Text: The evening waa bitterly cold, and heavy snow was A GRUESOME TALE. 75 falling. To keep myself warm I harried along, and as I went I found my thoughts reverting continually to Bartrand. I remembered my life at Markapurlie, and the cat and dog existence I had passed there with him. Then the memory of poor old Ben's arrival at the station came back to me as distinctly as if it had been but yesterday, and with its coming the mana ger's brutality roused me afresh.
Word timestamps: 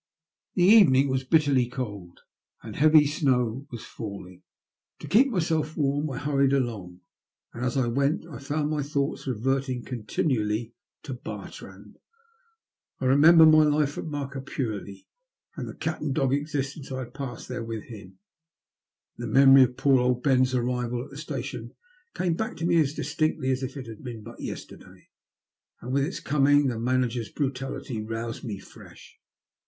The 0.55 0.63
evening 0.63 1.09
waa 1.09 1.19
bitterly 1.29 1.67
cold, 1.67 2.21
and 2.63 2.75
heavy 2.75 3.05
snow 3.05 3.67
was 3.69 3.83
A 3.83 3.85
GRUESOME 3.85 3.97
TALE. 3.97 3.97
75 3.97 3.97
falling. 3.97 4.43
To 4.97 5.07
keep 5.07 5.27
myself 5.27 5.77
warm 5.77 6.09
I 6.09 6.17
harried 6.17 6.53
along, 6.53 7.01
and 7.53 7.63
as 7.63 7.77
I 7.77 7.85
went 7.85 8.25
I 8.25 8.39
found 8.39 8.71
my 8.71 8.81
thoughts 8.81 9.27
reverting 9.27 9.85
continually 9.85 10.73
to 11.03 11.13
Bartrand. 11.13 11.99
I 12.99 13.05
remembered 13.05 13.49
my 13.49 13.61
life 13.63 13.95
at 13.99 14.05
Markapurlie, 14.05 15.05
and 15.55 15.69
the 15.69 15.75
cat 15.75 16.01
and 16.01 16.15
dog 16.15 16.33
existence 16.33 16.91
I 16.91 17.01
had 17.03 17.13
passed 17.13 17.47
there 17.47 17.63
with 17.63 17.83
him. 17.83 18.17
Then 19.19 19.27
the 19.29 19.33
memory 19.39 19.63
of 19.65 19.77
poor 19.77 19.99
old 19.99 20.23
Ben's 20.23 20.55
arrival 20.55 21.03
at 21.03 21.11
the 21.11 21.17
station 21.17 21.75
came 22.15 22.33
back 22.33 22.57
to 22.57 22.65
me 22.65 22.77
as 22.81 22.95
distinctly 22.95 23.51
as 23.51 23.61
if 23.61 23.77
it 23.77 23.85
had 23.85 24.03
been 24.03 24.23
but 24.23 24.39
yesterday, 24.39 25.09
and 25.79 25.93
with 25.93 26.05
its 26.05 26.19
coming 26.19 26.65
the 26.69 26.79
mana 26.79 27.07
ger's 27.07 27.29
brutality 27.29 28.01
roused 28.01 28.43
me 28.43 28.57
afresh. 28.57 29.19